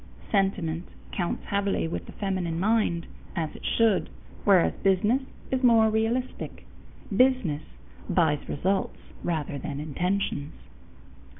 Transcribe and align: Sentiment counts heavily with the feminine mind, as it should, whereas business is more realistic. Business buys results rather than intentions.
Sentiment 0.31 0.89
counts 1.11 1.45
heavily 1.45 1.87
with 1.87 2.07
the 2.07 2.11
feminine 2.13 2.59
mind, 2.59 3.05
as 3.35 3.55
it 3.55 3.63
should, 3.63 4.09
whereas 4.45 4.73
business 4.81 5.21
is 5.51 5.61
more 5.61 5.91
realistic. 5.91 6.65
Business 7.15 7.61
buys 8.09 8.49
results 8.49 8.97
rather 9.23 9.59
than 9.59 9.79
intentions. 9.79 10.55